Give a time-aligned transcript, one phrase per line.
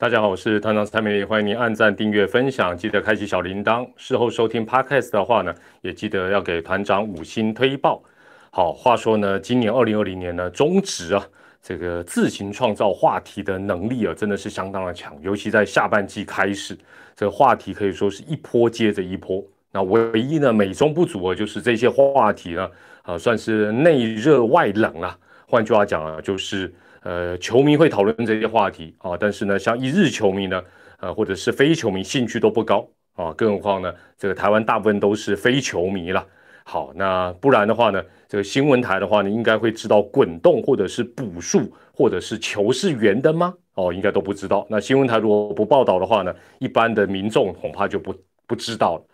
[0.00, 3.84] 大家好，我是团长蔡美丽，欢迎您按赞、订阅、分享，记得开启小铃铛。
[3.96, 8.00] 事后收听 Podcast 的话呢，也记得要给团长五星推报。
[8.52, 11.26] 好，话说呢，今年二零二零年呢，中职啊，
[11.60, 16.78] 这个自行创造话题的能力啊，真的是相当的强，尤其在下半季开始，
[17.16, 19.42] 这个话题可以说是一波接着一波。
[19.72, 22.70] 那唯一呢，美中不足啊，就是这些话题呢，
[23.02, 25.18] 啊，算是内热外冷啊。
[25.48, 26.72] 换句话讲啊，就是
[27.02, 30.62] 呃，球迷会讨论这些话题啊，但是呢，像一日球迷呢，
[31.00, 33.32] 呃，或者是非球迷，兴趣都不高啊。
[33.36, 36.26] 更何况呢，这个台湾大部分都是非球迷了。
[36.64, 43.54] 好，那不然的话呢，这个新闻台的话，呢应该会知道滚动或者是补数或者是球是圆的吗？
[43.74, 44.66] 哦，应该都不知道。
[44.68, 48.14] 那新闻台如果不报道的话呢，一般的民众恐怕就不
[48.46, 49.04] 不知道了。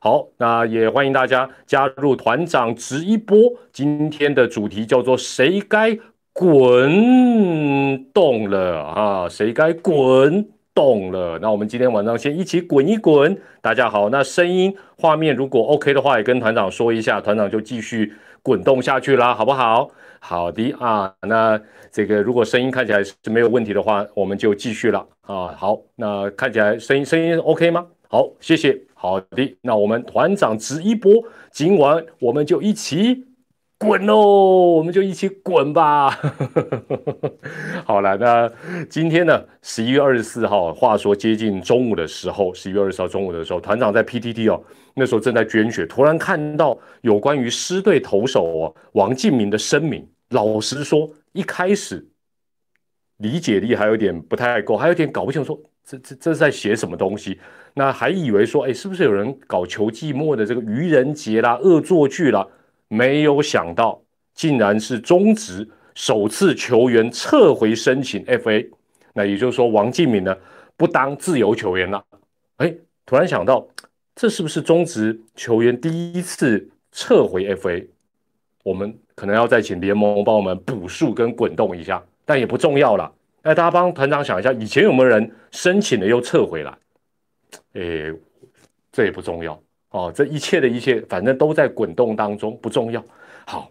[0.00, 3.36] 好，那也欢迎大家加入团长直一波。
[3.72, 5.96] 今天的主题叫做“谁该
[6.36, 9.28] 滚动了啊？
[9.28, 13.40] 谁该滚动了？”那我们今天晚上先一起滚一滚。
[13.60, 18.12] 大家好，那声音画面如果 OK 的话，也跟团长说一下，团长就继续
[18.42, 19.88] 滚动下去啦，好不好？
[20.18, 21.60] 好的啊，那
[21.92, 25.54] 这个如果声音看起来是没有问题的话，我们就继续了啊。
[25.56, 27.86] 好，那看起来声音声音 OK 吗？
[28.08, 28.76] 好，谢谢。
[28.94, 31.12] 好的，那我们团长直一波，
[31.52, 33.24] 今晚我们就一起
[33.84, 34.16] 滚喽，
[34.76, 36.08] 我们就一起滚吧。
[37.84, 38.50] 好了，那
[38.88, 44.58] 今天呢，十一月二十四号，话说接近中午的时候，十一月二十四号中午的时候，团长在 PTT 哦，
[44.94, 50.08] 那时候正在捐血，突然看到有关于狮队投手哦王敬明的声明。
[50.30, 52.08] 老实说，一开始
[53.18, 57.38] 理解力还有点不太够，还有点搞不清楚，说这这这是在写什么东西。
[57.74, 62.46] 那还以为说，哎，是不是有人搞球季末的这个愚人节啦、恶作剧啦？
[62.88, 64.00] 没有想到，
[64.34, 68.68] 竟然是中职首次球员撤回申请 FA。
[69.12, 70.36] 那也就是说，王敬敏呢
[70.76, 72.04] 不当自由球员了。
[72.56, 72.74] 哎，
[73.06, 73.66] 突然想到，
[74.14, 77.86] 这是不是中职球员第一次撤回 FA？
[78.62, 83.12] 我们可能要再请联盟帮我们补数跟滚动一下，但也不重要了。
[83.42, 86.76] 哎，大家帮团长想一下，以前有没有人申请了又撤回来？
[87.74, 88.12] 诶，
[88.90, 89.60] 这也不重要
[89.94, 90.12] 哦。
[90.14, 93.02] 这一切的一切，反正都在滚动当中，不重要。
[93.46, 93.70] 好，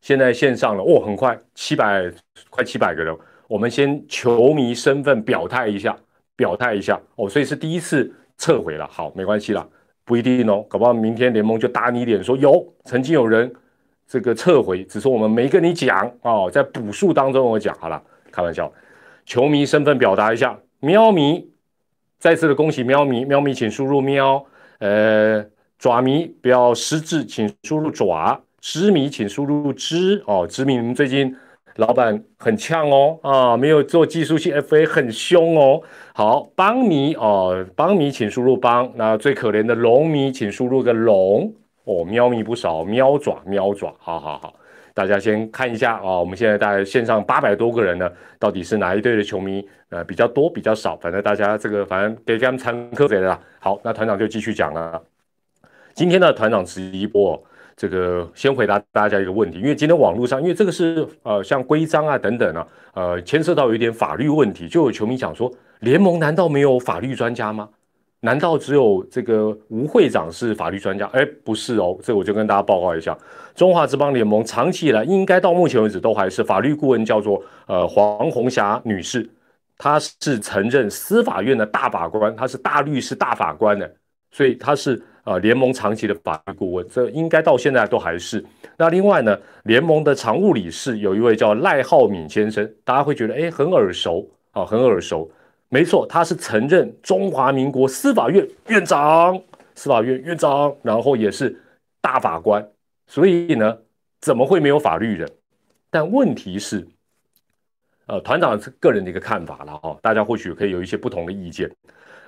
[0.00, 2.12] 现在线上了哦，很快七百，
[2.50, 3.16] 快七百个人。
[3.48, 5.96] 我们先球迷身份表态一下，
[6.36, 7.28] 表态一下哦。
[7.28, 9.66] 所以是第一次撤回了，好，没关系啦，
[10.04, 13.52] 不一定哦，搞不好明天联盟就打你脸，说有曾经有人
[14.06, 18.72] 这个撤回，只是我们没跟你讲哦，在补数当中我讲好了，开玩笑。
[19.26, 21.48] 球迷身份表达一下，喵迷。
[22.18, 24.44] 再次的恭喜喵咪，喵咪请输入喵，
[24.80, 25.44] 呃，
[25.78, 30.22] 爪迷不要失智，请输入爪，知迷请输入知。
[30.26, 31.34] 哦，知迷你们最近
[31.76, 35.82] 老板很呛哦，啊，没有做技术性 FA 很凶哦，
[36.14, 41.54] 好，帮迷哦，帮迷请输入帮，那最可怜的龙迷请输入个龙。
[41.84, 44.54] 哦，喵迷不少，喵爪喵爪，好好好。
[44.94, 49.66] 大家先看一下啊，我们现在大概线上八百多个人呢，到底是哪一队的球迷？
[49.90, 53.36] 呃，比较多，比较少，反正大家这个反正给他们参课的啦。
[53.58, 55.02] 好，那团长就继续讲了。
[55.94, 57.42] 今天的团长直播，
[57.76, 62.64] 这个先回答大家一个问题，因为今天网络上，因为这个是呃像规章啊等等啊，
[62.94, 67.68] 呃牵涉到有一点法律问题，就有球迷讲说，联盟难道没有法律专家吗？
[68.22, 71.06] 难道只有这个吴会长是法律专家？
[71.14, 73.16] 哎，不是哦，这我就跟大家报告一下，
[73.54, 79.26] 中华职邦联盟长期以来，应该到目前为止都还是法律顾问，叫做呃黄红霞女士，
[79.78, 83.90] 她是曾任司法院的大法官，她是大律师、大法官的，
[84.30, 88.44] 所以她是呃联盟长期的法律顾问，这应该到现在都还是。
[88.76, 95.30] 那另外呢，联盟的常务理事有一位叫赖浩敏先生，大家会觉得哎很耳熟啊，很耳熟。
[95.72, 99.40] 没错，他是曾任中华民国司法院院长，
[99.76, 101.56] 司法院院长，然后也是
[102.00, 102.68] 大法官，
[103.06, 103.78] 所以呢，
[104.20, 105.30] 怎么会没有法律人？
[105.88, 106.84] 但问题是，
[108.06, 111.70] 呃，团长是个人的一个看法了哦，大家或许可以有一些不同的意见。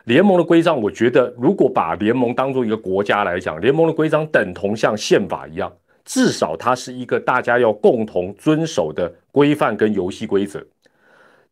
[0.04, 5.72] 联盟的规章，我觉得如果把联盟当做一个国家来讲，联盟的规章等同像宪法一样，
[6.04, 10.64] 至少它是一个大家要共同遵守的规范跟游戏规则。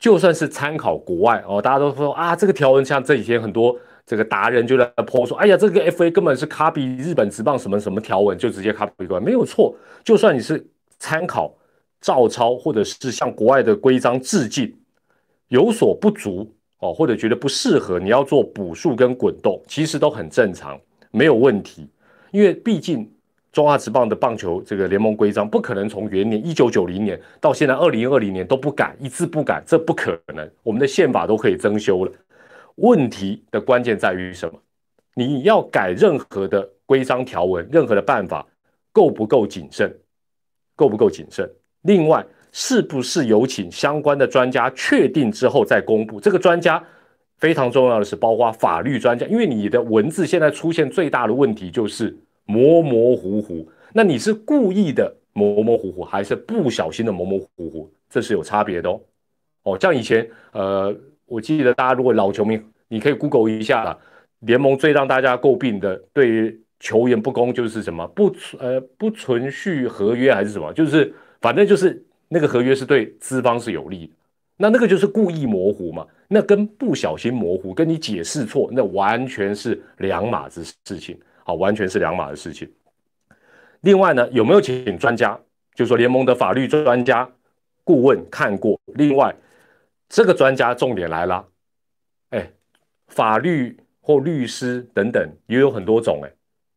[0.01, 9.77] 就算是参考国外哦，大家都说啊，这个条文像这几天很多这个达人就在泼说，哎呀，这个 FA 根本是 copy 日本职棒什么什么条文，就直接 copy 过来，没有错。
[10.03, 10.67] 就算你是
[10.99, 11.55] 参考、
[12.01, 14.75] 照抄，或者是向国外的规章致敬，
[15.49, 20.81] 有所不足哦，或者觉得不适合，你要做补数跟滚动，其实都很正常，
[21.11, 21.87] 没有问题。
[22.33, 23.13] 因为毕竟
[23.53, 30.49] 中华职棒的棒球这个联盟规章不可能从元年一九九零年到现在二零二零年都不改，一字不改，这不可能。
[30.63, 32.13] 我们的宪法都可以增修了。
[32.77, 34.57] 问题的关键在于什么？
[35.15, 38.47] 你要改任何的规章条文，任何的办法，
[38.93, 39.93] 够不够谨慎？
[40.77, 41.51] 够不够谨慎？
[41.83, 46.21] 另外，是不是有请相关的专家确定之后再公布？
[46.21, 46.81] 这个专家
[47.39, 52.17] 非常重要的是，包括法律专家，因为你的文字现在出现最大的问题就是。
[52.51, 57.89] 模模糊糊，那你是故意的模模糊糊，还是不小心的模模糊糊？
[58.09, 59.01] 这是有差别的哦。
[59.63, 60.93] 哦，像以前，呃，
[61.27, 63.97] 我记得大家如果老球迷，你可以 Google 一下，
[64.41, 74.13] 联盟最让大家诟病的对于球员不公就是什么不呃不存续合约还是什么，就是反正就是那个合约是对资方是有利的，
[74.57, 81.17] 那那个就是故意模糊嘛，那跟不小心模糊，跟你解释错，那完全是两码子事情。
[81.51, 82.71] 啊，完全是两码的事情。
[83.81, 85.39] 另外呢，有没有请专家？
[85.75, 87.29] 就说联盟的法律专家
[87.83, 88.79] 顾问看过。
[88.95, 89.35] 另外，
[90.09, 91.45] 这个专家重点来了，
[92.31, 92.51] 哎，
[93.09, 96.21] 法律或律师等等也有很多种。
[96.23, 96.31] 哎，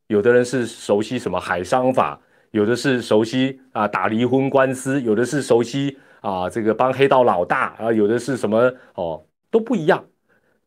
[0.08, 2.20] 有的人是熟悉什么海商法，
[2.52, 10.04] 有的是熟悉啊打离婚官司，有的是熟悉啊这个帮黑道老大啊，有的是什么哦都不一样。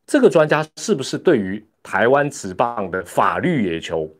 [0.06, 1.64] 这个专家是不是对于？
[1.86, 4.10] 台湾职棒的法律野球，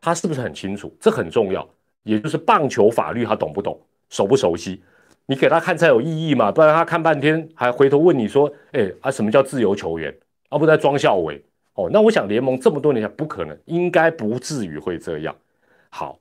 [0.00, 0.96] 他是不是很清楚？
[1.00, 1.68] 这很重要，
[2.04, 3.76] 也就是棒球法律他懂不懂，
[4.10, 4.80] 熟不熟悉？
[5.26, 10.16] 你给他看才有意义嘛，不然他看半天还回头问你说：“哎啊，什么叫自由球员？”
[10.50, 11.90] 而不在装校委哦。
[11.92, 15.34] 那我想联盟这么多年不可能，应该不至于会这样。
[15.88, 16.16] 好，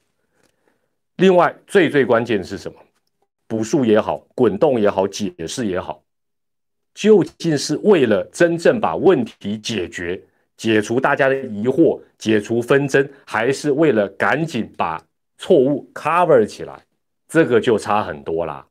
[1.17, 2.79] 另外最最关键是什么？
[3.45, 6.01] 补数也好，滚动也好，解释也好，
[6.95, 10.19] 究竟是为了真正把问题解决？
[10.59, 15.01] 解除大家的疑惑，解除纷争，还是为了赶紧把
[15.37, 16.83] 错误 cover 起来，
[17.29, 18.65] 这个就差很多啦。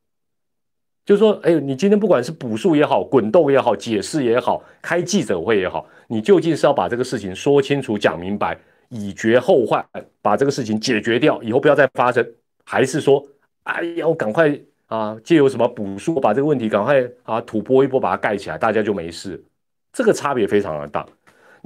[1.06, 8.58] 就是说，哎，你今天不管是补数也好，滚动也好，解释也好，开记者会也好，你究竟是要把这个事情说清楚、讲明白，
[8.90, 9.82] 以绝后患，
[10.20, 12.23] 把这个事情解决掉，以后不要再发生，
[12.67, 13.26] 还是说，
[13.62, 14.55] 哎呀，我赶快
[14.88, 19.43] 啊，借由什么补数把这个问题赶快啊吐波一波把它盖起来，大家就没事。
[19.90, 21.06] 这个差别非常的大。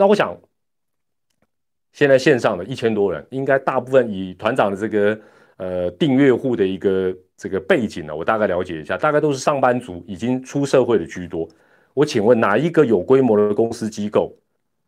[0.02, 0.37] 那我想，
[1.93, 5.16] 现在线上的一千多人，应该大部分以团长的这个
[5.58, 11.49] 呃订阅户的一个这个背景呢，我大概了解一下，大概都是上班族，已经出社会的居多。
[11.94, 14.34] 我请问，哪一个有规模的公司机构，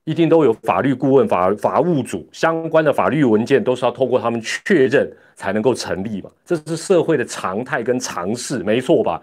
[0.03, 6.31] 一定都有法律顾问、法法务组相关的法律文件，都是要透过他们确认才能够成立嘛？
[6.45, 9.23] 这是社会的常态跟常识，没错吧？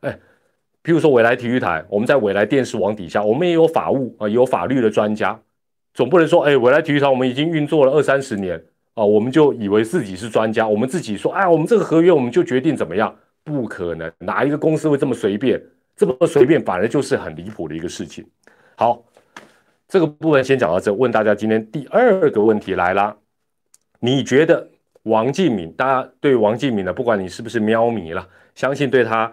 [0.00, 0.20] 哎。
[0.82, 5.38] 譬如说，未来体育台，我们在未来电视网底下，我们也有法务啊，有法律的专家，
[5.92, 8.58] 总不能说，哎，未来体育台我们已经运作了二三十年
[8.94, 13.14] 啊，我们就以为自己是专家，我们自己说，哎，我们这个合约我们就决定怎么样？
[13.44, 15.62] 不可能，哪一个公司会这么随便？
[15.96, 18.24] 这么随便，反而就是很离谱的一个事情。
[18.76, 19.04] 好，
[19.86, 23.14] 这个部分先讲到这，问大家今天第二个问题来啦，
[23.98, 24.66] 你觉得
[25.02, 25.70] 王敬敏？
[25.72, 29.30] 大家对王敬敏呢，不管你是不是喵迷了，相信对他。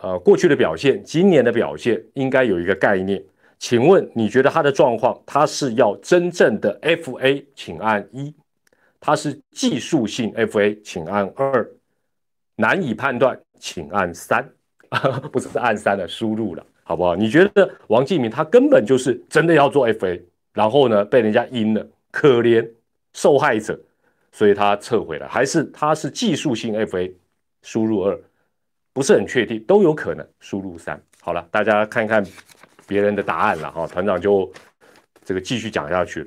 [0.00, 3.22] 呃，过去的表现，今年的表现应该有一个概念。
[3.58, 8.30] 请问你觉得他的状况，他是要真正的 FA，请按一；
[9.00, 11.64] 他是技术性 FA，请按二；
[12.56, 14.46] 难以判断，请按三。
[15.32, 17.16] 不是按三的输入了，好不好？
[17.16, 22.66] 你觉得王继明他根本就是真的要做 FA，然后呢被人家阴了，可怜
[23.12, 23.78] 受害者，
[24.30, 27.12] 所以他撤回了，还是他是技术性 FA，
[27.62, 28.16] 输入二？
[28.96, 30.98] 不是很确定，都有可能输入三。
[31.20, 32.24] 好了，大家看看
[32.86, 33.86] 别人的答案了哈。
[33.86, 34.50] 团长就
[35.22, 36.26] 这个继续讲下去。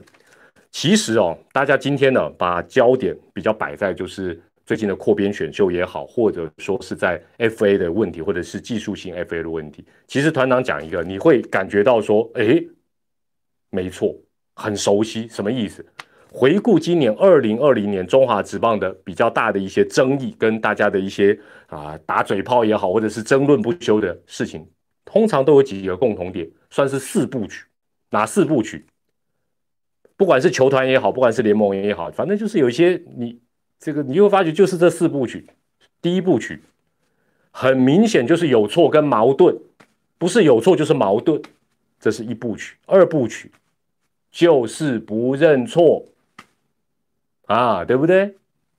[0.70, 9.84] 其实哦，大家今天呢，把焦点比较摆在就是最近的扩编选秀也好，或者说是在 FA 的问题，或者是技术性 FA 的问题。
[10.06, 12.64] 其实团长讲一个，你会感觉到说，哎，
[13.72, 14.16] 没错，
[14.54, 15.84] 很熟悉，什么意思？
[16.32, 24.68] 回顾今年二零二零年中华职棒的比较大的一些争议，跟大家的一些啊打嘴炮也好，或者是争论不休的事情，
[25.06, 27.66] 通常都有几个共同点，算是四部曲。
[28.12, 28.86] 哪四部曲？
[30.16, 33.40] 不管是球团也好，不管是联盟也好，反正就是有一些你
[33.80, 35.48] 这个你会发觉就是这四部曲。
[36.02, 36.62] 第一部曲
[37.52, 39.58] 很明显就是有错跟矛盾，
[40.18, 41.42] 不是有错就是矛盾，
[42.00, 42.78] 这是一部曲。
[42.86, 43.52] 二部曲
[44.32, 46.06] 就是不认错。
[47.50, 48.36] 啊，对不对？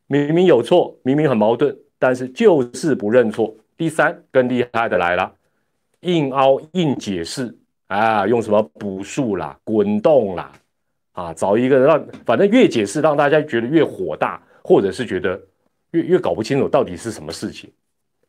[0.07, 3.53] 明明有错，明明很矛盾，但是就是不认错。
[3.77, 5.35] 第三，更厉害的来了，
[6.03, 7.53] 硬凹硬解释
[7.89, 10.53] 啊，用什么补数啦、滚动啦，
[11.13, 15.41] 啊，找一个让反正越解释让大家觉得越火大，或者是觉得
[15.91, 17.69] 越越搞不清楚到底是什么事情。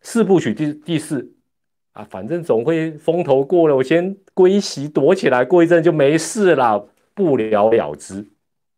[0.01, 1.31] 四部曲第第四
[1.93, 8.25] 啊，反正总会风头过了，我先归席躲起来，过一阵就没事了，不了了之。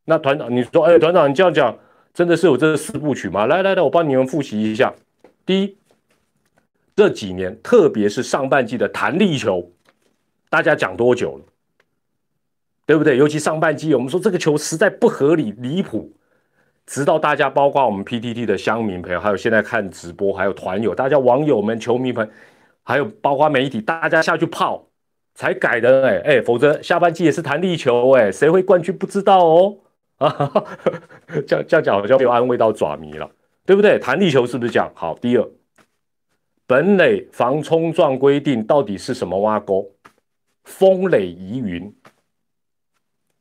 [0.06, 1.78] 那团长，你说，哎，团长，你这样讲，
[2.14, 3.46] 真的是有这四部曲吗？
[3.46, 4.94] 来来来，我帮你们复习一下。
[5.46, 5.78] 第一，
[6.96, 9.72] 这几年，特别是上半季的弹力球，
[10.50, 11.46] 大家讲多久了？
[12.86, 13.18] 对不对？
[13.18, 16.12] 尤其上半季，我们说这个球实在不合理、离谱，
[16.86, 22.32] 直到大家，包括我们 PTT 的乡民朋友，还有现在看直播，还有团友，大家网友们、球迷朋友，
[22.84, 24.86] 还有包括媒体，大家下去泡
[25.34, 29.78] 才改的，哎哎，否则下半季也是弹力球，哎，谁会冠军不知道哦。
[30.18, 30.52] 啊，
[31.48, 33.30] 这样这样讲好像没有安慰到爪迷了，
[33.66, 34.00] 对不对？
[34.00, 34.92] 弹力球是不是这样？
[34.96, 35.50] 好，第二，
[36.66, 39.92] 本垒防冲撞规定到底是什么挖沟？
[40.64, 41.94] 风垒疑云，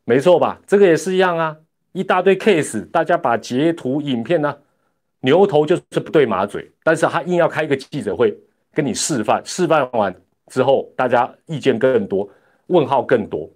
[0.04, 0.60] 没错吧？
[0.66, 1.56] 这个也是一样啊，
[1.92, 4.58] 一大堆 case，大家把截图、影片呢，
[5.20, 8.36] 牛头就是不对马嘴，但是他硬要开一个记者会
[8.72, 10.12] 跟你示范，示范完
[10.48, 12.28] 之后，大家意见更多，
[12.66, 13.48] 问号更多。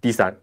[0.00, 0.36] 第三。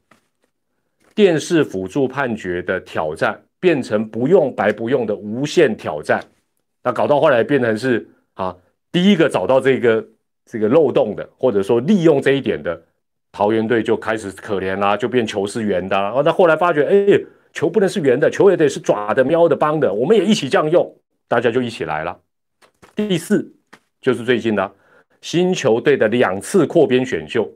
[1.15, 6.21] 电视辅助判决的挑战变成不用白不用的无限挑战，
[6.83, 8.55] 那搞到后来变成是啊，
[8.91, 10.05] 第一个找到这个
[10.45, 12.79] 这个漏洞的，或者说利用这一点的
[13.31, 15.97] 桃园队就开始可怜啦，就变球是圆的。
[15.97, 17.19] 哦，那后来发觉，哎，
[17.53, 20.93] 球不能是圆的，球也得是爪的、喵的、帮的，我们也一起这样用，
[21.29, 22.19] 大家就一起来了。
[22.93, 23.55] 第四
[24.01, 24.69] 就是最近的
[25.21, 27.49] 新球队的两次扩编选秀，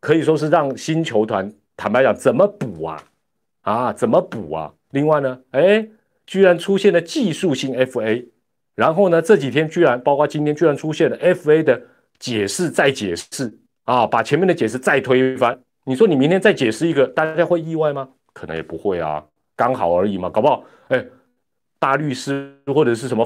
[0.00, 1.52] 可以说是让新球团。
[1.78, 3.02] 坦白讲，怎么补啊？
[3.62, 4.74] 啊，怎么补啊？
[4.90, 5.88] 另外呢，哎，
[6.26, 8.26] 居然出现了技术性 FA，
[8.74, 11.80] 然后呢，这几天居然包括今天居然出现了 FA 的
[12.18, 15.56] 解释再解释啊，把前面的解释再推翻。
[15.84, 18.08] 你说你明天再解释一个，大家会意外吗？
[18.32, 21.04] 可能也不会啊，刚好而已嘛，搞不好哎，
[21.78, 23.24] 大律师或者是什么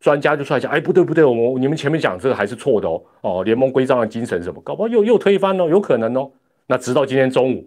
[0.00, 6.30] 专家就出来讲，哎，不对不对，我们你们前面讲这个还是错的哦，哦，联盟规章的精神什么，搞不好又又推翻了，有可能哦。
[6.66, 7.66] 那直到今天中午。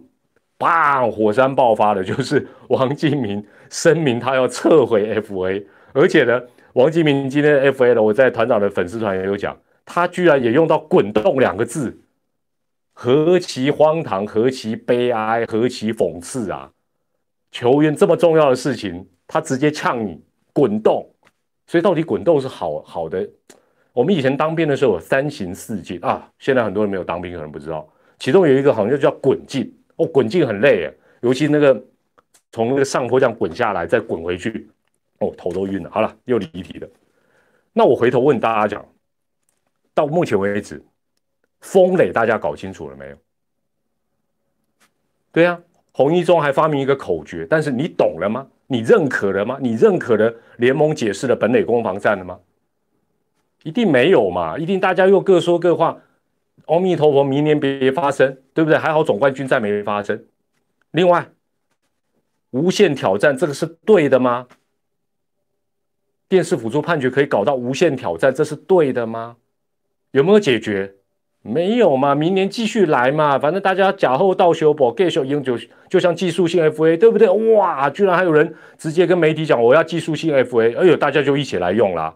[0.58, 1.10] 砰！
[1.10, 11.96] 火山爆发的，就是王金明声明他要撤回 FA，而且呢，王金明今天 FA 呢，我在团长的粉丝团也有讲，他居然也用到“滚动”两个字，
[12.92, 16.70] 何其荒唐，何其悲哀，何其讽刺啊！
[17.52, 20.20] 球员这么重要的事情，他直接呛你
[20.52, 21.08] “滚动”，
[21.68, 23.26] 所以到底“滚动”是好好的？
[23.92, 27.88] 我们以前当兵的时候有三行四进啊，现在很多人没有当兵，可能不知道，
[28.18, 29.72] 其中有一个好像就叫“滚进”。
[29.98, 30.90] 哦，滚进很累，
[31.20, 31.84] 尤其那个
[32.50, 34.68] 从那个上坡这样滚下来，再滚回去，
[35.18, 35.90] 哦，头都晕了。
[35.90, 36.88] 好了，又离题了。
[37.72, 38.84] 那我回头问大家讲，
[39.92, 40.82] 到目前为止，
[41.60, 43.16] 风磊大家搞清楚了没有？
[45.30, 45.60] 对呀，
[45.92, 48.48] 洪一中还发明一个口诀，但是你懂了吗？
[48.66, 49.58] 你认可了吗？
[49.60, 52.38] 你认可了联盟解释的本垒攻防战了吗？
[53.64, 56.00] 一定没有嘛，一定大家又各说各话。
[56.68, 58.78] 阿弥陀佛，明年别发生，对不对？
[58.78, 60.24] 还好总冠军赛没发生。
[60.92, 61.28] 另外，
[62.50, 64.46] 无限挑战这个是对的吗？
[66.28, 69.36] 电视辅助判决可以搞到无限挑战，这是对的吗？
[70.10, 70.94] 有没有解决？
[71.40, 72.14] 没有嘛？
[72.14, 73.38] 明年继续来嘛？
[73.38, 75.56] 反正大家假后到修补，继续用就
[75.88, 77.28] 就像技术性 FA，对不对？
[77.54, 82.14] 哇，居然还有人直接跟媒体讲我要技术性 FA，哎呦，大家就一起来用啦，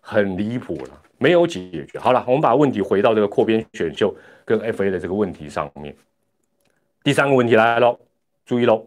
[0.00, 1.02] 很离谱了。
[1.22, 4.12] 没有解决好了，我们把问题回到这个扩编选秀
[4.44, 5.94] 跟 FA 的这个问题上面。
[7.04, 7.96] 第三个问题来喽，
[8.44, 8.86] 注意喽，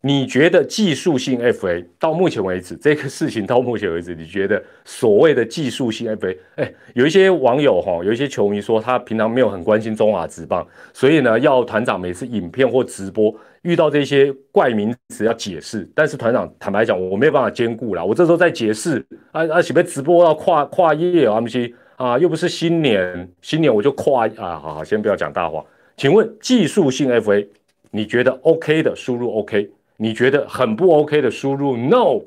[0.00, 13.34] 你觉得技术性 FA 到目前为止这个事情到目前为止，你觉得所谓的技术性 FA，哎，有一些网友哈，有一些球迷说他平常没有很关心中华职棒，所以呢要团长每次影片或直播。
[13.62, 18.04] 遇到这些怪名词要解释，但是团长坦白讲，我没有办法兼顾了。
[18.04, 25.64] 我这时候在解释，啊啊，准备直播要跨跨页啊，不是啊，又不是新年，新年我就跨啊，好好，先不要讲大话。
[25.96, 27.46] 请问技术性 FA，
[27.90, 32.22] 你觉得 OK 的输入 OK，你觉得很不 OK 的输入 No，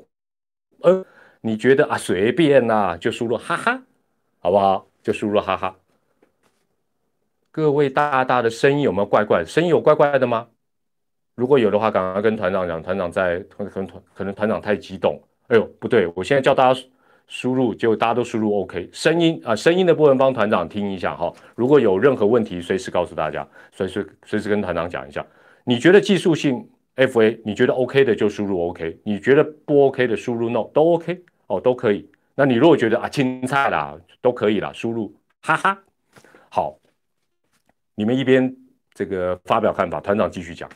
[0.82, 1.04] 呃，
[1.40, 3.82] 你觉得啊随便呐就输入哈哈，
[4.40, 4.86] 好不好？
[5.02, 5.74] 就输入哈哈。
[7.50, 9.44] 各位大大的声音有没有怪怪？
[9.44, 10.48] 声音有怪怪的吗？
[11.34, 12.82] 如果有的话，赶快跟团长讲。
[12.82, 15.20] 团长在，可能团可能团长太激动。
[15.48, 16.80] 哎呦，不对，我现在叫大家
[17.26, 18.88] 输入，结果大家都输入 OK。
[18.92, 21.32] 声音啊，声音的部分帮团长听一下哈。
[21.54, 25.24] 如果有任何问题，随时告诉大家，随时随时跟团长讲一下。
[25.64, 32.08] 你觉得技术性 FA，你觉得 OK 的就输入 OK，你觉得不 OK 的输入 No，都 OK 哦，都可以。
[32.34, 35.78] 那你如果觉得啊青菜啦，都可以啦，输入哈哈。
[36.50, 36.76] 好，
[37.94, 38.54] 你们一边
[38.92, 40.68] 这个发表看法，团长继续讲。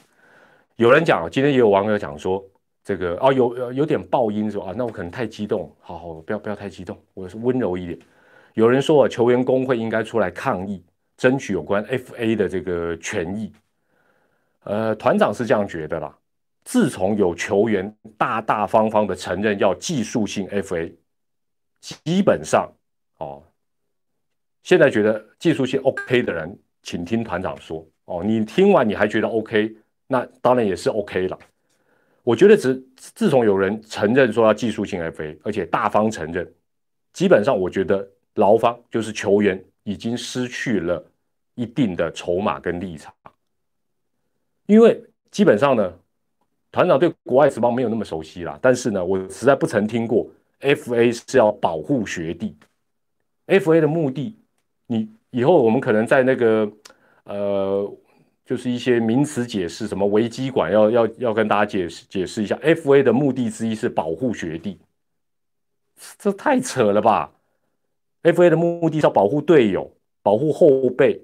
[0.76, 2.44] 有人讲，今天也有网友讲说，
[2.84, 7.98] 这个哦有有点爆音说啊，那我可能太激动，好好不要不要太激动，我是温柔一点。
[8.52, 10.84] 有人说啊，球员工会应该出来抗议，
[11.16, 13.50] 争取有关 FA 的这个权益。
[14.64, 16.14] 呃，团长是这样觉得啦。
[16.64, 20.92] 自从有球员大大方方的承认要技术性 FA，
[21.80, 22.70] 基本上
[23.18, 23.42] 哦，
[24.62, 28.22] 现在觉得技术性 OK 的人，请听团长说哦。
[28.22, 29.74] 你听完你还觉得 OK，
[30.06, 31.38] 那当然也是 OK 了。
[32.22, 36.52] 我觉得自自从有人承认说要技术性 FA，而且大方承认，
[37.12, 38.08] 基本上我觉得。
[38.36, 41.02] 劳方就是球员已经失去了
[41.54, 43.10] 一定的筹码跟立场，
[44.66, 45.90] 因为基本上呢，
[46.70, 48.58] 团长对国外职棒没有那么熟悉啦。
[48.60, 50.28] 但是呢，我实在不曾听过
[50.60, 52.54] FA 是要保护学弟。
[53.46, 54.36] FA 的目的，
[54.86, 56.70] 你以后我们可能在那个
[57.24, 57.90] 呃，
[58.46, 62.56] 就是一些名词解释，什么危机管要要要跟大家解释解释一下。
[62.62, 64.78] FA 的目的之一是保护学弟，
[66.16, 67.32] 这太扯了吧
[68.22, 68.48] ？F.A.
[68.50, 71.20] 的目的是要保护队友、保护后辈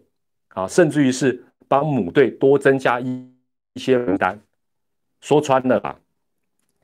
[0.48, 3.28] 啊，甚至于是帮母队多增加一
[3.74, 4.38] 一些名单。
[5.20, 5.98] 说穿了吧，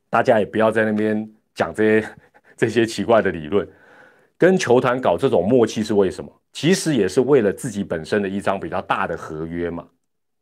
[0.08, 2.08] 大家也不要在那边讲这些
[2.56, 3.68] 这些奇怪的理论。
[4.36, 6.32] 跟球团搞这种默契是为什么？
[6.52, 9.86] 其实也是为了自己本身的一张比较大的合约嘛，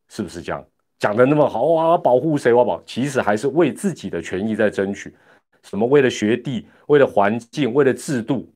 [0.08, 0.64] 是不是这样？
[0.98, 2.52] 讲的那么好啊，保护谁？
[2.52, 5.14] 我保，其实还是为自己的权益在争取。
[5.62, 8.50] 什么为了学弟，为了环境，为了制度。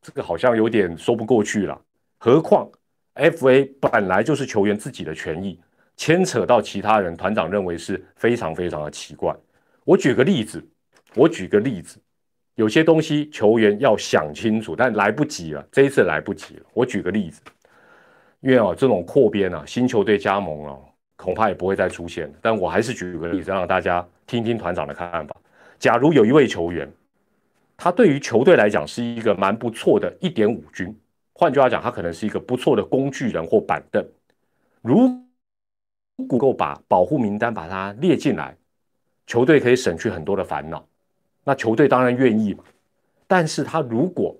[0.00, 1.80] 这个好像有点说不过去了，
[2.18, 2.70] 何况
[3.14, 3.64] F.A.
[3.80, 5.58] 本来就是球员自己的权益，
[5.96, 9.34] 牵扯到其他人，团长认为是非常非常的奇怪。
[9.84, 10.62] 我举个例子，
[11.14, 11.98] 我举个例子，
[12.54, 16.66] 有些东西球员要想清楚，但来不及了，这一次来不及了。
[16.74, 17.40] 我举个例子，
[18.44, 20.76] 因为啊，这种扩编啊，新球队加盟啊，
[21.16, 22.30] 恐怕也不会再出现。
[22.42, 25.34] 但我还是举个例子，让大家听听团长的看法。
[25.78, 26.86] 假如有一位球员，
[27.74, 30.94] 他对于球队来讲是一个蛮不错的一点五军，
[31.32, 34.06] 换句话讲，他可能是一个不错的工具人或板凳。
[34.82, 35.08] 如
[36.28, 38.54] 果够把保护名单把它列进来，
[39.26, 40.86] 球队可以省去很多的烦恼。
[41.44, 42.62] 那球队当然愿意嘛。
[43.26, 44.36] 但是他如果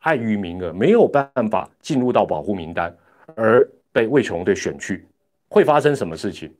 [0.00, 2.94] 碍于名额没有办法进入到保护名单，
[3.36, 5.06] 而被魏球队选去，
[5.48, 6.52] 会发生什么事情？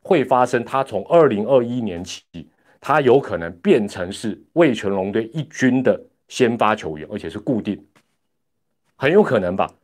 [0.00, 2.22] 会发生他从二零二一年起。
[2.86, 7.82] 他有可能变成是魏全龙队一军的先发球员，而且是固定，
[8.94, 9.74] 很有可能吧？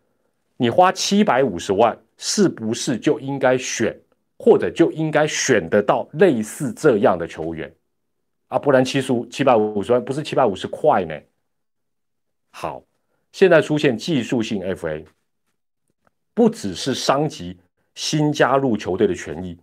[0.59, 3.99] 你花七百五十万，是不是就应该选，
[4.39, 7.75] 或者就应该选得到类似这样的球员
[8.49, 8.59] 啊？
[8.59, 11.19] 不然七十五七百五十万不是七百五十块呢？
[12.51, 12.85] 好，
[13.33, 15.03] 现在出现技术性 FA，
[16.35, 17.59] 不只是伤及
[17.95, 19.59] 新加入球队的权益，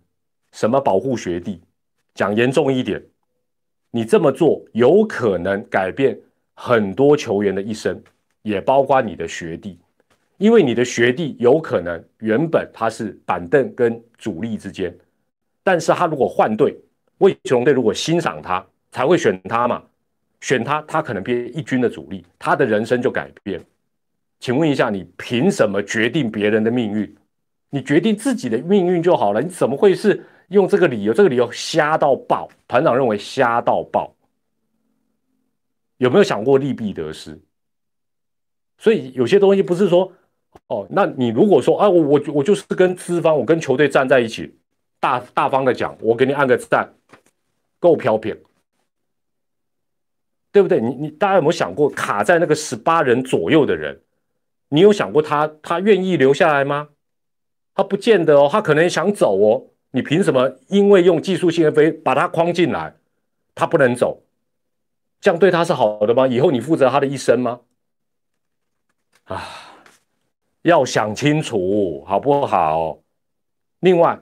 [0.52, 1.60] 什么保护学弟，
[2.14, 3.02] 讲严重一点。
[3.90, 6.18] 你这么做有可能改变
[6.54, 8.00] 很多球员的一生，
[8.42, 9.78] 也包括你的学弟，
[10.36, 14.94] 因为你的学弟有可能原本他是板凳跟主力之间，
[15.64, 16.76] 但是他如果换队，
[17.18, 19.82] 魏雄队如果欣赏他，才会选他嘛，
[20.42, 23.58] 选他，他可能变一军的主力，他的人生就改变。
[24.40, 27.16] 请问一下，你凭什么决定别人的命运？
[27.70, 30.24] 你决定自己的命运就好了，你怎么会是？
[30.48, 32.48] 用这个理由，这个理由瞎到爆。
[32.66, 34.14] 团长认为瞎到爆，
[35.98, 37.38] 有没有想过利弊得失？
[38.78, 40.10] 所以有些东西不是说，
[40.68, 44.56] 哦，那你如果说啊，我我我就是跟资方，我跟球队站在一起，
[44.98, 46.90] 大大方的讲，我给你按个赞，
[47.78, 48.34] 够飘撇，
[50.50, 50.80] 对不对？
[50.80, 54.00] 你你大家有没有想过，卡在那个十八人左右的人，
[54.70, 56.88] 你有想过他他愿意留下来吗？
[57.74, 59.66] 他不见得哦，他可能想走哦。
[59.92, 60.56] 你凭什么？
[60.68, 62.94] 因为用技术性 FA 把他框进来，
[63.54, 64.22] 他不能走，
[65.20, 66.26] 这样对他是好的吗？
[66.26, 67.60] 以后你负责他的一生吗？
[69.24, 69.42] 啊，
[70.62, 72.98] 要想清楚好不好？
[73.80, 74.18] 另外，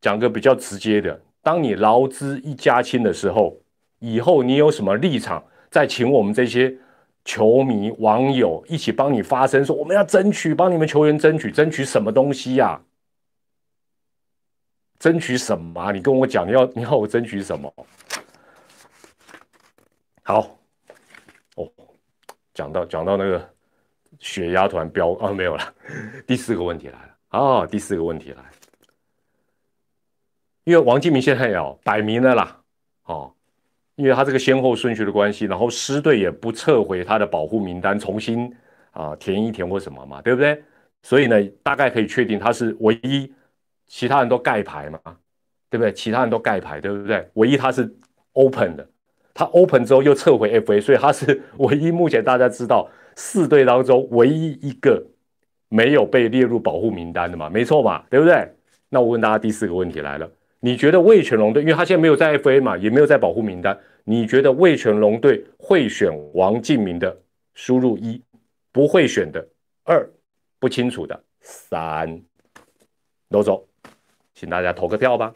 [0.00, 3.60] 讲个比较直接的，当你劳资一家亲的时候，
[4.00, 6.76] 以后你有什么立场，再请我们这些
[7.24, 12.80] 球迷网友一起帮你发声，说我们要争取，帮你们球员争取，争取什么东西呀？
[14.98, 15.92] 争取什么？
[15.92, 17.72] 你跟我讲，你要你要我争取什么？
[20.22, 20.56] 好，
[21.56, 21.70] 哦，
[22.54, 23.54] 讲到讲到那个
[24.20, 25.74] 血压突然飙啊，没有了。
[26.26, 28.42] 第四个问题来了啊，第四个问题来，
[30.64, 32.62] 因为王敬明现在要摆明了啦，
[33.04, 33.34] 哦，
[33.96, 38.52] 因为他这个先后顺序的关系，然后狮队也不撤回他的保护名单，重新
[38.90, 40.62] 啊填一填或什么嘛，对不对？
[41.02, 43.32] 所以呢，大概可以确定他是唯一。
[43.86, 44.98] 其他人都盖牌嘛，
[45.68, 45.92] 对不对？
[45.92, 47.28] 其他人都盖牌，对不对？
[47.34, 47.94] 唯一他是
[48.32, 48.88] open 的，
[49.34, 55.06] 他 open 之后又撤回 FA，所以他是 唯一目前大家知道四队当中唯一一个
[55.68, 57.50] 没有被列入保护名单的嘛？
[57.50, 58.48] 没错嘛，对不对？
[58.88, 60.28] 那我问大家第四个问题来了，
[60.64, 67.14] 你觉得魏全龙队，因为他现在没有在 FA 嘛，也没有在保护名单，你觉得魏全龙队会选王敬明的？
[67.52, 68.22] 输入一，
[68.72, 69.46] 不会选的
[69.84, 70.08] 二，
[70.58, 72.18] 不清楚的三，
[73.28, 73.68] 都走，
[74.34, 75.34] 请大家投个票吧。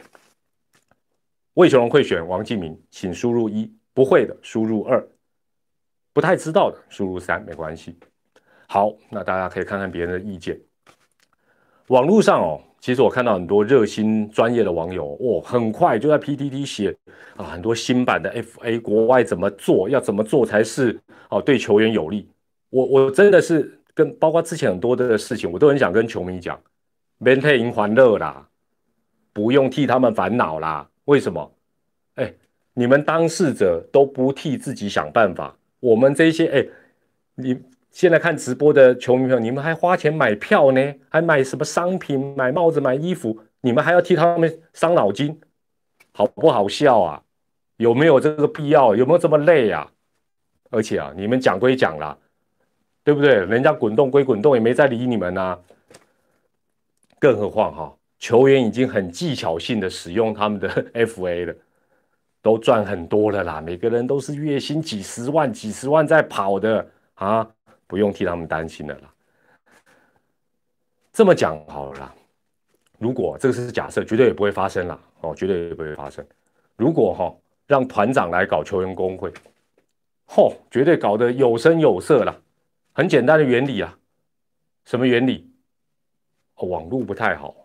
[1.53, 5.07] 魏全龙会选王敬明，请输入一，不会的输入二，
[6.11, 7.95] 不太知道的输入三，没关系。
[8.67, 10.59] 好，那大家可以看看别人的意见。
[11.89, 16.95] 网络上哦，其实我看到很多热心专业的网友，哇，很快就在 PTT 写
[17.35, 20.97] 啊，很多新版的 FA 国外怎么做，要怎么做才是
[21.29, 22.27] 哦对球员有利。
[22.69, 26.57] 我我真的是跟包括之前很多的事情，我都很想跟球迷讲
[27.19, 28.47] ，Maintain 欢乐啦，
[29.33, 30.89] 不用替他们烦恼啦。
[31.05, 31.51] 为什么？
[32.15, 32.33] 哎，
[32.73, 36.65] 你们当事者都不替自己想办法，我们这些哎，
[37.35, 37.57] 你。
[37.91, 45.39] 现在看直播的球迷朋友，你们还花钱买票呢，还买什么商品、买帽子、买衣服，你们还要替他们伤脑筋，
[46.13, 47.23] 好不好笑啊？
[47.77, 48.95] 有没有这个必要？
[48.95, 49.91] 有没有这么累啊？
[50.69, 52.15] 而且啊，你们讲归讲啦，
[53.03, 53.33] 对不对？
[53.45, 55.57] 人家滚动归滚动，也没再理你们呐。
[57.17, 61.55] 更何况哈，球员已经很技巧性的使用他们的 FA 了，
[62.41, 63.59] 都赚很多了啦。
[63.59, 67.49] 每个人都是月薪几十万、几十万在跑的啊。
[67.89, 69.11] 不用替他们担心的啦。
[71.11, 72.15] 这么讲好了，
[72.99, 74.97] 如果这个是假设，绝对也不会发生啦。
[75.21, 76.23] 哦，绝对也不会发生。
[76.75, 79.33] 如果哈让团长来搞球员工会，
[80.27, 82.39] 嚯，绝对搞得有声有色啦。
[82.93, 83.97] 很简单的原理啊，
[84.85, 85.51] 什么原理？
[86.57, 87.55] 网络不太好，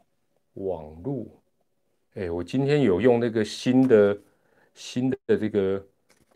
[0.55, 1.27] 网络。
[2.15, 4.19] 哎，我今天有用那个新的
[4.73, 5.87] 新的这个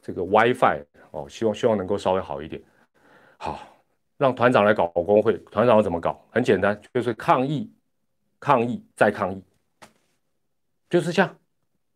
[0.02, 2.62] 这个 WiFi 哦，希望希望能够稍微好一点。
[3.38, 3.66] 好。
[4.18, 6.20] 让团长来搞工会，团长要怎么搞？
[6.30, 7.70] 很简单，就是抗议、
[8.40, 9.40] 抗议再抗议，
[10.90, 11.36] 就是这样，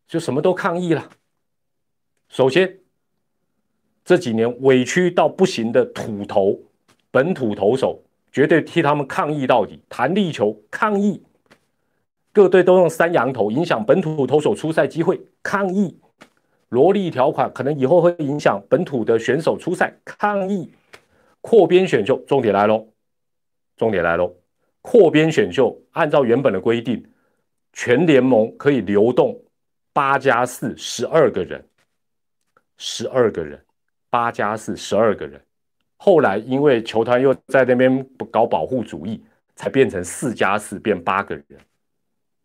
[0.07, 1.11] 就什么都抗议了。
[2.29, 2.79] 首先，
[4.05, 6.59] 这几年委屈到不行的土头
[7.11, 9.83] 本土投手，绝对替他们抗议到底。
[9.89, 11.23] 弹力球抗议，
[12.33, 15.99] 各队都用三羊头，影响本土投手出赛机会，抗议。
[16.69, 20.73] 萝莉条款可能以后会影响本土的选手出赛，抗议。
[21.42, 22.88] 扩编选秀，重点来喽！
[23.76, 24.35] 重点来喽！
[24.81, 27.05] 扩编选秀按照原本的规定，
[27.72, 29.42] 全联盟可以流动
[29.92, 31.64] 八加四十二个人，
[32.78, 33.61] 十二个人，
[34.09, 35.40] 八加四十二个人。
[35.96, 39.22] 后来因为球团又在那边搞保护主义，
[39.57, 41.44] 才变成四加四变八个人。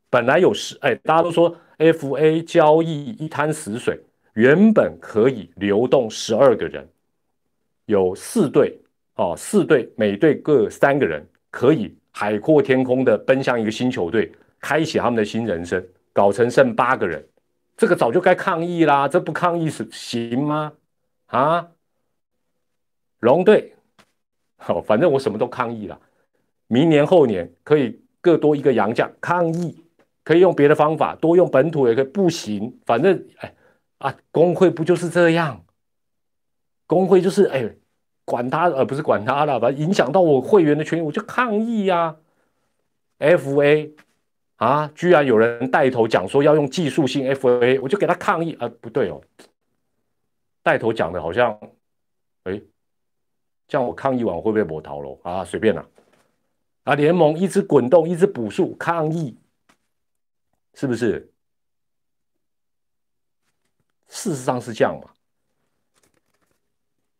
[0.10, 3.99] 本来有十，哎，大家都说 FA 交易一滩死水，
[4.33, 6.89] 原本可以流动十二个人，
[7.86, 8.79] 有四队。
[9.17, 17.27] 哦，四队每队各三个人，可以海阔天空的奔向一个新球队，开启他们的新人生，搞成剩八个人，
[17.75, 19.08] 这个早就该抗议啦！
[19.08, 20.71] 这不抗议是行吗？
[21.25, 21.67] 啊，
[23.21, 23.73] 龙队，
[24.58, 25.99] 好，反正我什么都抗议了。
[26.67, 29.84] 明年后年可以各多一个洋将，抗议
[30.23, 33.56] 可以用别的方法，多用本土也可以，不行，反正哎
[33.97, 35.65] 啊，工会不就是这样？
[36.86, 37.75] 工会就是哎。
[38.28, 42.13] 管他，而不是管他了，把影响到我会员的权益，我就抗议呀
[43.20, 43.94] ！FA
[44.58, 48.70] 啊，居然有人带头讲说要用技术性 FA，我就给他抗议啊！
[48.82, 49.22] 不对哦，
[50.62, 51.58] 带头讲的好像，
[52.44, 52.62] 哎，
[53.66, 55.46] 这样我抗议完会不会我逃了啊？
[55.46, 55.88] 随便啦，
[56.84, 59.38] 啊，联盟一直滚动，一直补数抗议，
[60.74, 61.32] 是不是？
[64.10, 65.12] 事实上是这样嘛？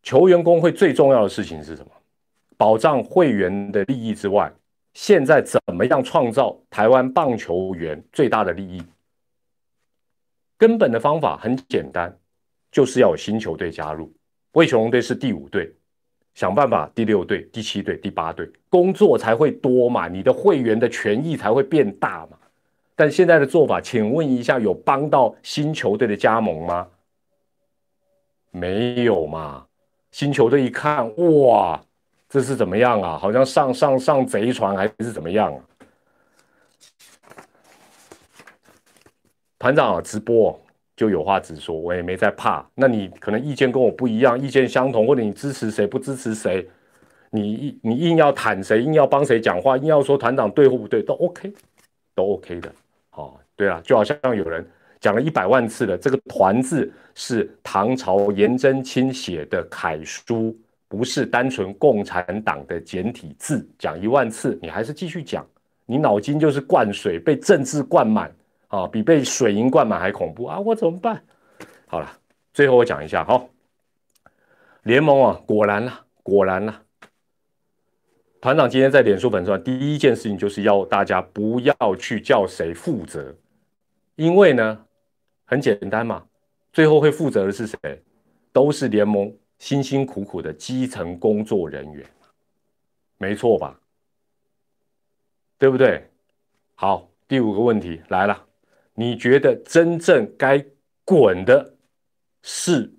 [0.08, 1.91] 球员工会最重要的事情是什么？
[2.56, 4.50] 保障会员的利益之外，
[4.93, 8.82] 现在怎么样创造台湾棒球员最大的利益？
[10.58, 12.17] 根本的方法很简单，
[12.72, 14.10] 就是要有新球队加入。
[14.54, 15.70] 魏球龙队是第五队，
[16.36, 22.38] 想办法第六队、第七队、第八队工作才会多嘛，你的会员的权益才会变大嘛。
[22.96, 26.88] 但现在的做法，请问一下，有帮到新球队的加盟吗？
[28.52, 29.65] 没有嘛。
[30.12, 31.80] 新球队一看，哇，
[32.30, 33.17] 这是怎么样啊？
[33.17, 35.60] 好像上上上贼船还是怎么样啊？
[39.60, 40.60] 团长直播
[40.96, 42.65] 就有话直说，我也没在怕。
[42.76, 46.67] 那你可能意见跟我不一样，意见相同，或者你支持谁不支持谁，
[47.32, 51.52] 你你硬要坦谁，硬要帮谁讲话，硬要说团长对或不对，都 OK，
[52.13, 52.72] 都 OK 的。
[53.10, 54.65] 好，对啊，就好像有人
[54.99, 60.57] 讲了一百万次了，这个“团”字是唐朝颜真卿写的楷书，
[60.88, 63.67] 不是单纯共产党的简体字。
[63.77, 65.45] 讲一万次，你还是继续讲，
[65.86, 68.31] 你脑筋就是灌水，被政治灌满
[68.67, 70.60] 啊，比被水银灌满还恐怖啊！
[70.60, 71.21] 我怎么办？
[71.86, 72.12] 好了，
[72.53, 73.49] 最后我讲一下，好，
[74.83, 76.81] 联盟啊，果然了，果然了。
[78.39, 83.36] 团长今天在脸书粉上第一件事情就是要大家不要去叫谁负责，
[84.15, 84.86] 因为呢，
[85.49, 86.23] 很简单嘛，
[86.73, 88.03] 最后会负责的是谁？
[88.51, 92.05] 都是联盟辛辛苦苦的基层工作人员，
[93.17, 93.79] 没错吧？
[95.57, 96.05] 对不对？
[96.75, 98.45] 好，第五个问题来了，
[98.93, 100.63] 你觉得真正该
[101.05, 101.73] 滚的
[102.43, 102.91] 是？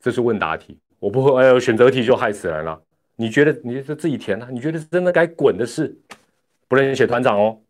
[0.00, 2.80] 这是问答题，我不会，哎呦，选择题就害死人了。
[3.16, 4.48] 你觉得你是自己填啊？
[4.52, 5.98] 你觉得真的该滚的是，
[6.68, 7.60] 不能写团长哦，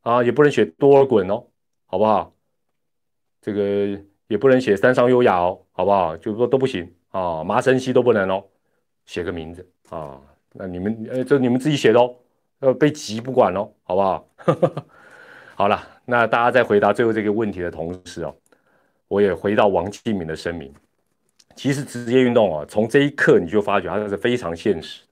[0.00, 1.46] 啊，也不能写多尔衮哦，
[1.84, 2.31] 好不好？
[3.42, 6.16] 这个也不能写山上优雅哦，好不好？
[6.16, 8.42] 就是说都不行啊，麻生西都不能哦，
[9.04, 10.18] 写个名字啊，
[10.52, 12.14] 那你们呃，这你们自己写的哦，
[12.60, 14.28] 呃，被急不管哦，好不好？
[15.54, 18.34] 好了，那大家在回答最后这个问题的同时哦，
[19.08, 20.72] 我也回到王继明的声明。
[21.54, 25.02] 其实职业运动啊，从这一刻你就发觉它是非常现实，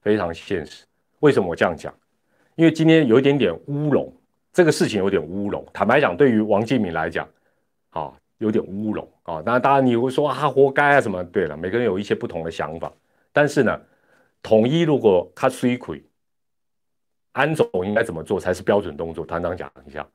[0.00, 0.84] 非常现实。
[1.20, 1.92] 为什么我这样讲？
[2.54, 4.10] 因为今天有一点点乌龙，
[4.52, 5.64] 这个事情有点乌龙。
[5.72, 7.28] 坦白讲，对于王继敏来讲，
[7.92, 9.40] 啊，有点乌龙啊。
[9.40, 11.24] 当然，当然你会说啊，活该啊什么？
[11.24, 12.92] 对了，每个人有一些不同的想法。
[13.32, 13.80] 但是呢，
[14.42, 16.04] 统一如果他衰亏，
[17.32, 19.24] 安总应该怎么做才是标准动作？
[19.24, 20.06] 团长讲一下，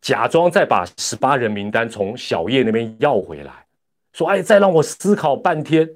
[0.00, 3.64] 假装再把十八人名单从小叶那边要回来。
[4.12, 5.88] 说哎，再让我思考半天，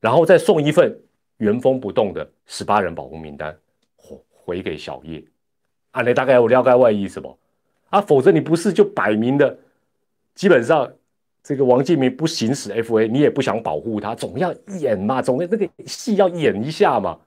[0.00, 1.00] 然后再送一份
[1.36, 3.56] 原封不动的十八人保护名单
[3.94, 5.22] 回回给小叶，
[5.92, 7.38] 啊，你大概有了解外意思不？
[7.90, 9.56] 啊，否则你不是就摆明的，
[10.40, 10.90] 基本上
[11.42, 14.50] 这个王继明不行使 FA，你也不想保护他，总要
[14.80, 17.20] 演嘛，总要那个戏要演一下嘛，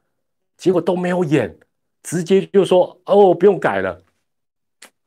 [0.57, 1.55] 结果都没有演，
[2.01, 4.01] 直接就说哦，不用改了，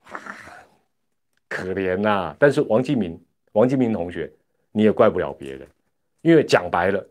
[1.51, 2.37] 可怜呐！
[2.39, 3.21] 但是王继明，
[3.55, 4.33] 王继明同学。
[4.71, 5.67] 你也怪不了别人，
[6.21, 7.05] 因为讲白了，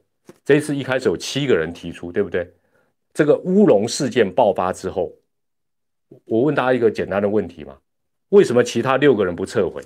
[0.45, 2.49] 这一次一开始有七个人提出，对不对？
[3.13, 5.11] 这个乌龙事件爆发之后，
[6.23, 7.77] 我问大家一个简单的问题嘛：
[8.29, 9.83] 为什么其他六个人不撤回，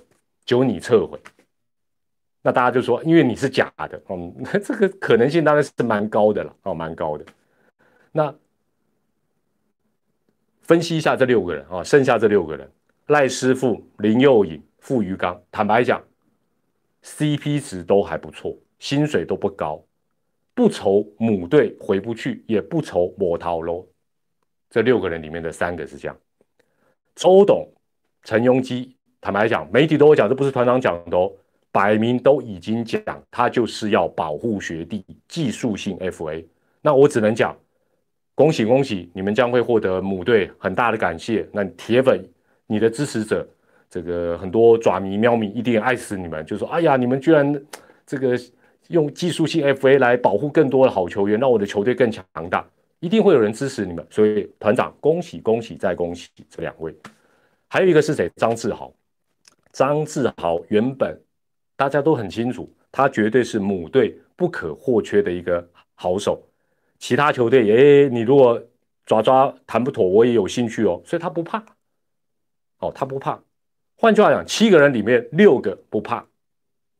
[0.49, 1.19] 只有你撤回？
[2.41, 4.01] 那大家就说，因为你是假的。
[4.09, 7.23] 嗯，那 这个可能性当然是蛮高的了，哦，蛮高的。
[8.11, 8.33] 那
[10.63, 12.67] 分析一下这六个人啊，剩下这六个人：
[13.09, 15.39] 赖师傅、林佑颖、傅余刚。
[15.51, 16.03] 坦白讲。
[17.03, 19.85] CP 值都还不错，薪水都不高，
[20.55, 23.87] 不愁母队回不去，也不愁磨逃喽。
[24.71, 26.17] 这六个人里面的三个是这样。
[27.13, 27.71] 周董、
[28.23, 31.31] 陈庸基，坦白讲，媒体都会讲，这不是团长讲的哦，
[31.71, 36.45] 摆明都已经讲，他就是要保护学弟，技术性 FA。
[36.81, 37.57] 那我只能讲，
[38.35, 41.47] 恭喜恭喜，你们将会获得母队很大的感谢。
[41.51, 42.23] 那铁粉，
[42.67, 43.47] 你的支持者。
[43.91, 47.59] 这个很多爪迷喵迷一定爱死你们，就说：“哎呀，你们居然
[48.05, 48.39] 这个
[48.89, 52.63] 用技术性 FA 来保护更多的好球员，让我的球队更强大，
[52.99, 56.95] 一定会有人支持你们。”所以团长，恭喜恭喜再恭喜这两位。
[57.67, 58.29] 还有一个是谁？
[58.35, 58.93] 张志豪。
[59.71, 61.19] 张志豪原本
[61.75, 66.41] 大家都很清楚，他绝对是母队不可或缺的一个好手。
[66.97, 68.61] 其他球队，哎，你如果
[69.05, 71.01] 抓抓谈不妥，我也有兴趣哦。
[71.05, 71.63] 所以他不怕。
[72.79, 73.41] 哦，他不怕。
[73.95, 76.25] 换句话讲，七个人里面六个不怕，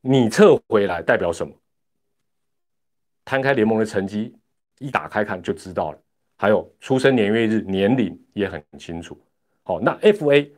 [0.01, 1.53] 你撤回来代表什么？
[3.25, 4.36] 摊开联盟的成绩，
[4.79, 5.99] 一打开看就知道了。
[6.38, 9.19] 还有出生年月日、年龄也很清楚。
[9.63, 10.49] 好，那 FA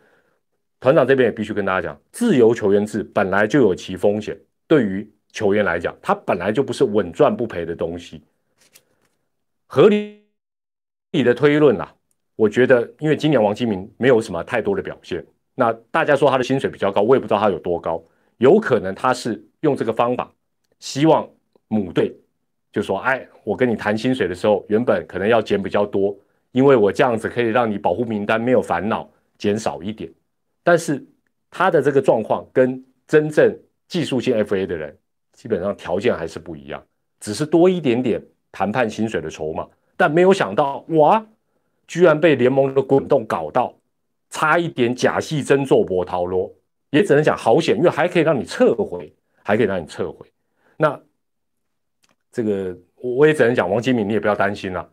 [0.82, 4.36] 团长这边也必须跟大家讲，自由球员制本来就有其风险，
[4.68, 8.24] 对于球员来讲，它本来就不是稳赚不赔的东西。
[9.68, 10.24] 合理
[11.24, 11.94] 的推论啦，
[12.36, 15.24] 我觉得，因为今年王金明没有什么太多的表现。
[15.54, 18.04] 那大家说他的薪水比较高，我也不知道他有多高，
[18.38, 20.34] 有可能他是用这个方法，
[20.80, 21.30] 希望
[21.68, 22.12] 母队
[22.72, 26.18] 就说：“哎，我跟你谈薪水的时候，原本可能要减比较多，
[26.54, 30.12] 因为我这样子可以让你保护名单没有烦恼，减少一点。”
[30.64, 31.06] 但是
[31.50, 34.98] 他的这个状况跟真正技术性 FA 的人
[35.34, 36.84] 基本上条件还是不一样，
[37.20, 41.26] 只是多一点点谈判薪水的筹码，但没有想到哇，
[41.88, 43.76] 居然被联盟的滚动搞到。
[44.34, 46.50] 差一点假戏真做波涛罗，
[46.92, 50.26] 也只能讲好险，因为还可以让你撤回，还可以让你撤回。
[50.78, 50.98] 那
[52.32, 54.90] 这个我也只能讲，王金敏你也不要担心了。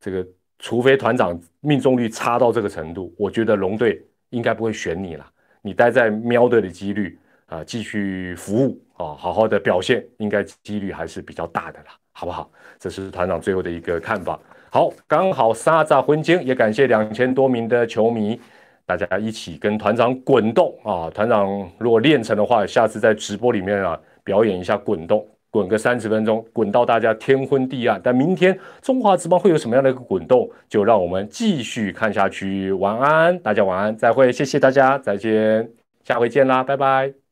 [0.00, 0.26] 这个
[0.58, 5.26] 除非团长命中率差到这个程度，我觉得龙队应该不会选你了。
[5.62, 12.50] 你待在喵队的几率啊，继续服务啊，好好的表现，应该几率还是比较大的啦，好不好？
[12.78, 14.38] 这是团长最后的一个看法。
[14.70, 18.38] 好，刚好沙扎婚间，也感谢两千多名的球迷，
[18.84, 21.10] 大家一起跟团长滚动啊！
[21.10, 28.00] 团长如果练成的话，下次在直播里面啊表演一下滚动，滚个三十分钟，滚到大家天昏地暗。
[28.02, 32.72] 但明天中华职棒会有什么样的一个滚动，就让我们继续看下去。
[32.72, 35.70] 晚安，大家晚安，再会，谢谢大家，再见，
[36.04, 37.25] 下回见啦，拜拜。